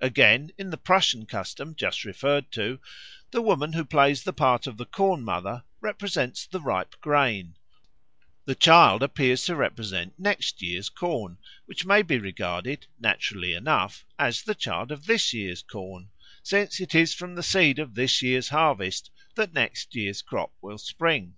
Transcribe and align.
Again, 0.00 0.50
in 0.56 0.70
the 0.70 0.78
Prussian 0.78 1.26
custom 1.26 1.74
just 1.74 2.06
referred 2.06 2.50
to, 2.52 2.80
the 3.32 3.42
woman 3.42 3.74
who 3.74 3.84
plays 3.84 4.22
the 4.24 4.32
part 4.32 4.66
of 4.66 4.80
Corn 4.90 5.22
mother 5.22 5.62
represents 5.82 6.46
the 6.46 6.58
ripe 6.62 6.94
grain; 7.02 7.56
the 8.46 8.54
child 8.54 9.02
appears 9.02 9.44
to 9.44 9.54
represent 9.54 10.18
next 10.18 10.62
year's 10.62 10.88
corn, 10.88 11.36
which 11.66 11.84
may 11.84 12.00
be 12.00 12.18
regarded, 12.18 12.86
naturally 12.98 13.52
enough, 13.52 14.06
as 14.18 14.42
the 14.42 14.54
child 14.54 14.90
of 14.90 15.04
this 15.04 15.34
year's 15.34 15.60
corn, 15.60 16.08
since 16.42 16.80
it 16.80 16.94
is 16.94 17.12
from 17.12 17.34
the 17.34 17.42
seed 17.42 17.78
of 17.78 17.94
this 17.94 18.22
year's 18.22 18.48
harvest 18.48 19.10
that 19.34 19.52
next 19.52 19.94
year's 19.94 20.22
crop 20.22 20.54
will 20.62 20.78
spring. 20.78 21.34